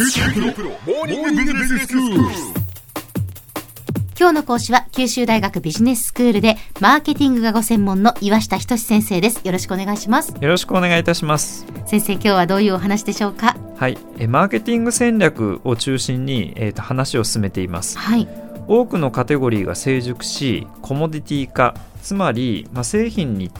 [0.00, 0.06] 今
[4.28, 9.44] 日の講師は九州大学ビジネススクールでマーケティングがご専門の岩下仁先生です。
[9.44, 10.36] よろしくお願いします。
[10.40, 11.66] よろしくお願いいたします。
[11.86, 13.56] 先生今日はどういうお話でしょうか？
[13.74, 13.98] はい。
[14.20, 17.98] えマーケティング戦略を中心に、えー、と話を進めています。
[17.98, 18.28] はい。
[18.68, 23.50] 多くのカテゴリーが成熟しコモディティ化つまり、まあ、製品に違い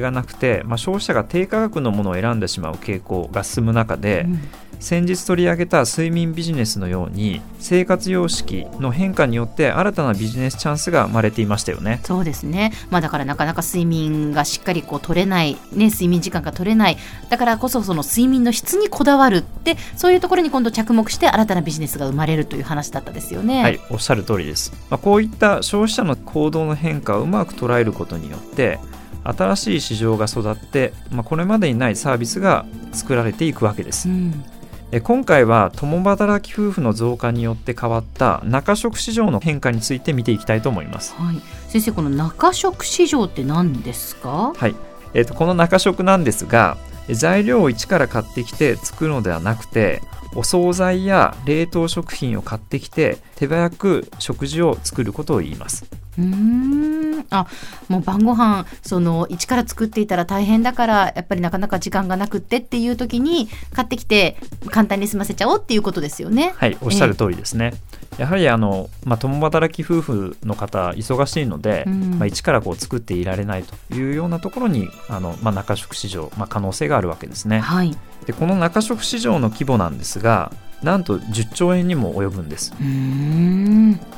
[0.00, 4.40] がなくて、まあ、消費者が低価格のものを選んでしまう傾向が進む中で、うん
[4.78, 12.00] 先日取り上げた睡眠ビジネスのように生活様式の変化によって新たなビジネスチャンスが生まれていましたよね。
[12.04, 16.96] そうですね、まあ、だからなかなか睡眠がしっかりこう取れない、ね、睡眠時間が取れない
[17.30, 23.62] だからこそその睡眠の質にこだわるってそういうところに今度着目して新たなビジネスが生まれるという話だったですよね。
[23.62, 24.72] はい、おっしゃる通りです。
[24.90, 28.78] まあ、こういった消費者の行動の変化をうまく捉えることによって
[29.24, 34.12] 新しい市場が育って、まあ、これまでにないサービスが作られていくわけですう。
[34.12, 34.55] んえ
[35.02, 41.14] 今回は共働き夫婦の増加によって変わった中食市場の変化について見ていきたいと思います。
[41.14, 44.54] はい、先生この中食市場って何ですか？
[44.56, 44.74] はい、
[45.12, 50.02] えーとこの中食なんですがえ材料を一から買ってきて作るのではなくて
[50.34, 55.84] お惣菜や冷凍食品を買ってきて手早く食事を作ることを言います。
[56.18, 57.46] うーんあ
[57.88, 64.36] もう晩ご飯その一から作っていたら大変だからやっぱりなかなか時間がなくってっていう時に買ってきて
[64.70, 66.52] 簡単に済ませちゃおうっていうことですよね。
[66.56, 67.74] はい、おっしゃる通りですね。
[68.18, 77.60] やはりあの、まあ、共働き夫婦の方忙しいので、うんまあ、一からこう作っていられないというようなところにあの、まあ、中食市場、まあ、可能性があるわけですね。
[77.60, 82.72] はい、でこの中食市場の規模なんですがなんと10兆円にも及ぶんです。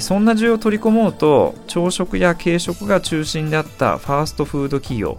[0.00, 5.18] そんな需要を取り込もうと朝食や軽食が中心であったファーストフード企業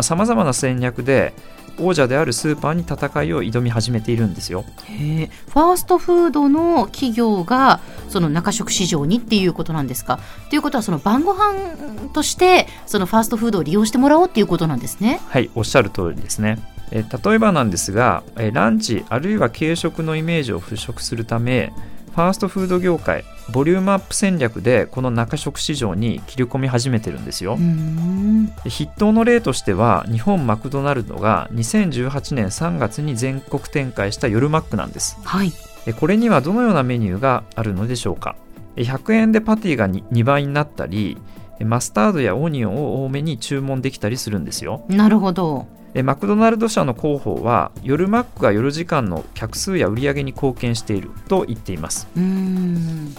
[0.00, 1.34] さまざ、まな戦略で
[1.78, 4.64] 王者であるスーパーに戦いを挑み始めているんですよ。
[4.84, 5.30] へえ。
[5.48, 7.80] ファーストフードの企業が
[8.10, 10.18] その中食市場にっていうことなんですか？
[10.50, 15.20] ということはその晩ご飯としてそのファーストフードを利用してもらおうっていうことなんですね。
[15.28, 16.58] はいおっしゃる通りですね
[16.92, 21.72] え例えばなんですがえランチあるいは軽食のイメージを払拭するため
[22.12, 27.56] ファーストフード業界ボリュームアップ戦略でこの中食市場に切り込み始めてるんですよ。
[28.68, 35.18] 筆頭の例としては日本マクドナルドが2018年3月に全国展開した夜マックなんです。
[35.24, 35.52] はい。
[35.86, 38.36] でこれにはどのようなメニューがあるのでしょうか。
[38.76, 44.84] え100円でパティが 2, 倍になったりえマスタードやオニオンを多めに注文できたりするんですよ。
[44.88, 45.66] なるほど。
[45.94, 52.08] でマクドナルド社の広報は夜マックが夜時間の客数や売り上げに貢献していると言っています。
[52.16, 53.14] うーん。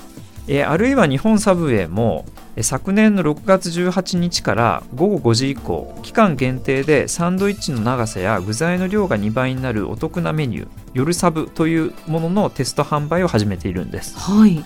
[0.47, 14.17] えーあるいは日本サブウェイもえー昨年の6月18日から午後5時以降期間限定でサンドイッチの長さや具材の量が2倍になるお得なメニュー夜サブというもののテスト販売を始めているんです。
[14.17, 14.57] はい。
[14.57, 14.63] え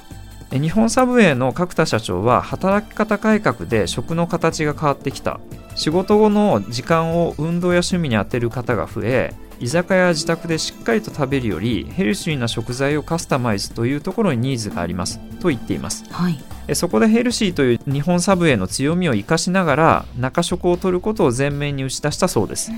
[0.51, 5.39] 日本サブウェイの角田社長は働き方改革で食の形が変わってきた。
[5.75, 15.19] 仕事後の時間を運動や趣味に充てる方が増え居酒屋や自宅でしっかりと食べるよりヘルシーな食材をカスタマイズというところにニーズがあります。
[15.39, 16.03] と言っています。
[16.11, 16.43] はい。
[16.67, 22.71] えそこでヘルシーという日本サブウェイの強みを生かしながら中食を取ることを前面に打ち出したそうです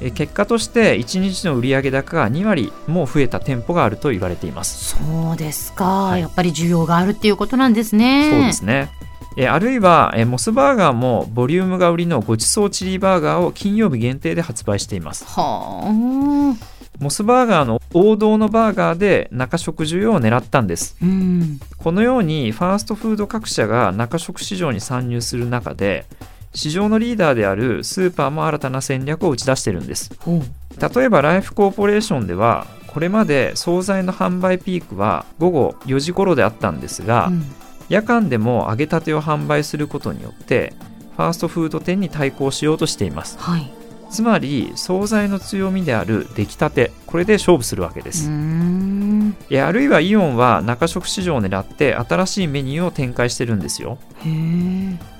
[0.00, 8.30] え結果として1日の売上高が2割も増えた店舗があると言われていますそうですか、はいやっぱり需要があるっていうことなんですね。
[8.30, 8.90] そうですね。
[9.36, 15.24] えあるいはえモスバーガーもボリュームが売りのごちそうチリバーガーを金曜日限定で発売しています。
[15.26, 20.96] はあ、モスバーガーの王道のバーガーで中食需要を狙ったんです。
[21.00, 26.06] うん、このようにファーストフード各社が中食市場に参入する中で
[26.54, 30.10] 市場のリーダーであるスーパーも新たな戦略を打ち出してるんです。
[30.96, 37.44] 例えばライフコーポレーションではこれまで惣菜の販売ピークは午後4時頃であったんですが、うん。
[37.88, 40.74] 夜間でも揚げたてを販売することによって
[41.16, 43.38] ファーストフード店に対抗しようとしています。
[43.38, 43.70] はい、
[44.10, 49.36] つまり惣菜の強みである出来たてこれで勝負するわけです、ん。
[49.50, 53.98] いやあるいはイオンは中食市場を狙って新しいメニューを展開してるんですよ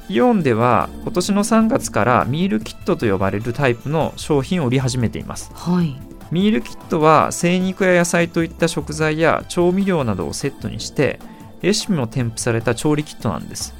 [0.09, 5.51] イオンでは今年の3月からミールキットと呼ばれるタイプの商品を売り始めています。
[5.55, 5.97] はい。
[6.31, 11.19] ミールキットは精肉や野菜といった食材や調味料などをセットにして
[11.63, 13.75] レシピも添付された調理キットなんです。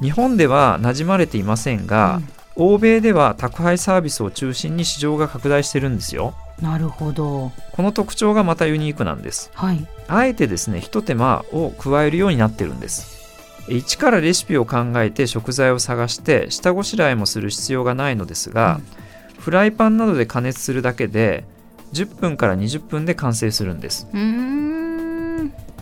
[0.00, 2.20] 日本では馴染まれていませんが、
[2.56, 6.34] 欧米では宅配サービスを中心に市場が拡大してるんですよ。
[6.60, 7.52] なるほど。
[7.72, 9.50] この特徴がまたユニークなんです。
[9.54, 9.86] はい。
[10.08, 13.15] あえてですね一手間を加えるようになってるんです
[13.68, 18.80] 一からレシピを考えて食材を探して下ごしらえもする必要がないのですが、
[19.38, 21.44] フライパンなどで加熱するだけで
[21.92, 24.08] 10分から20分で完成するんです。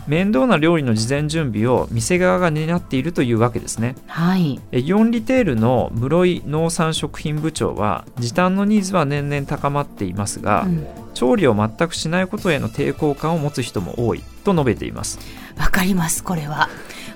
[0.07, 3.95] 面倒な料理の事前準備を店側が担っているというわけですね。
[4.05, 4.59] はい。
[4.71, 10.85] えイオンリテールの室井農産食品部長は時短のニーズは年々高まっていますが、うん。
[11.15, 15.17] 調理を全くしないことへの抵抗感を持つ人も多いと述べています。
[15.57, 16.69] わかります、これは。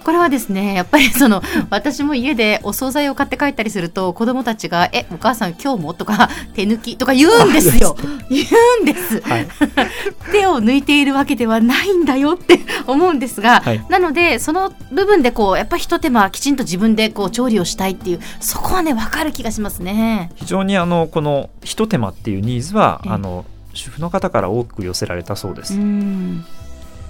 [0.09, 5.93] これはですね、やっぱりその、私も家でお惣菜を買って帰ったりすると、子供たちが、え、お母さん今日も？
[5.93, 7.95] とか、手抜きとか言うんですよ。
[8.27, 8.43] 言
[8.79, 9.21] うんです。
[9.21, 9.47] はい、
[10.33, 20.31] 手を抜いているわけではないんだよって 思うんですが、はいなので、その部分でこう、やっぱり一手間きちんと自分でこう、調理をしたいっていう、そこはね、わかる気がしますね。
[20.37, 23.45] 非常にあのこのひと手間っていうニーズはええあの
[23.75, 26.43] 主婦の方から多く寄せられたそうです、うん。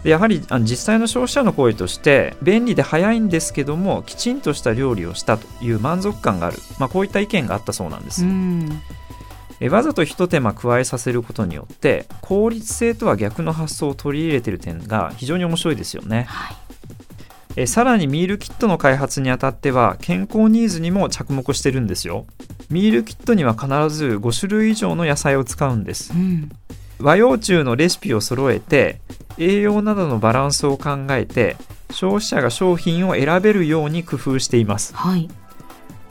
[0.03, 8.23] でやはりあの実際の消費者の声として便利で早いんですけどもきちんとした料理をしたという満足感がある、まあ、こういった意見があったそうなんです、
[9.69, 16.23] わざとひと手間加えさせることによって効率性とは逆の発想を取り入れている点が非常に面白いですよね。
[16.29, 16.55] はい。
[17.55, 22.25] えさらにミールキットの開発にあたっては健康ニーズにも着目してるんですよ。
[22.69, 26.13] ミールキットには必ず5種類以上の野菜を使うんです。
[26.13, 26.51] うん。
[26.99, 28.99] 和洋中のレシピを揃えて
[29.37, 31.55] 栄養などのバランスを考えて
[31.91, 35.29] 消費者が商品を選べるように工夫していますはい。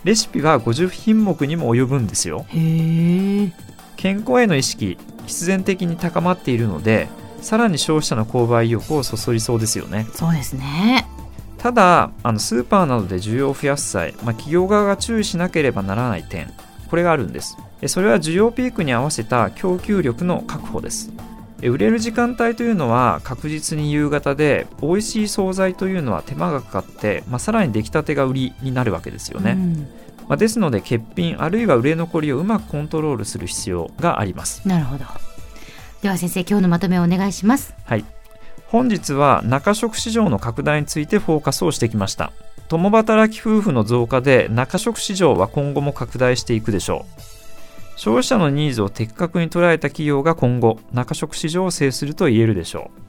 [0.04, 3.52] レシピは50品目にも及ぶんですよへえ。
[3.96, 4.96] 健康への意識
[5.26, 7.08] 必然的に高まっているので
[7.42, 11.06] さらに消費者の購買意欲をそそりそうですよねそうですね。
[11.58, 16.50] ただあのスーパーなどで需要を増やす際、まあ、企業側が注意しなければならない点
[16.88, 21.12] これがあるんですえそれは需要ピークに合わせた供給力の確保です
[21.62, 29.88] え売れる時間帯というのは確実に夕方で美味しい惣菜というのは手間がかかって、まあ、さらに出来たてが売りになるわけですよね、うん
[30.28, 35.04] まあ、ですので欠品あるいは売れ残りをうまくコントロールする必要がありますなるほど。
[36.02, 37.74] では先生、今日のまとめをお願いします。
[37.84, 38.04] はい。
[38.68, 42.32] 本日は中食市場の拡大についてフォーカスをしてきました。
[42.68, 47.37] 共働き夫婦の増加で中食市場は今後も拡大していくでしょう。
[47.98, 53.00] 消費者のニーズを的確に捉えた企業が今後中食市場を制すると言えるでしょう。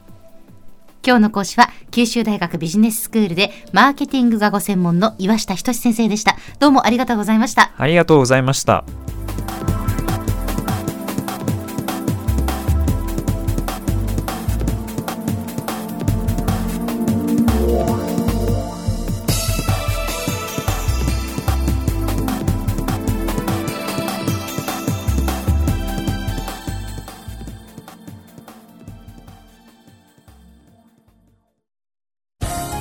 [1.06, 6.36] 今日の講師は九州大学ビジネススクールでマーケティングがご専門の岩下仁先生でした。
[6.58, 7.72] どうもありがとうございました。
[7.78, 8.84] ありがとうございました。